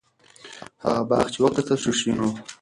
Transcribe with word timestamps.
هغه 0.83 1.01
باغ 1.09 1.25
چې 1.33 1.39
وکتل 1.41 1.77
شو، 1.83 1.91
شین 1.99 2.17
و. 2.21 2.25